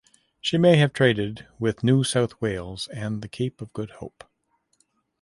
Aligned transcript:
She 0.41 0.57
may 0.57 0.77
have 0.77 0.93
traded 0.93 1.45
with 1.59 1.83
New 1.83 2.03
South 2.03 2.41
Wales 2.41 2.87
and 2.87 3.21
the 3.21 3.27
Cape 3.27 3.61
of 3.61 3.71
Good 3.71 3.91
Hope. 3.91 4.23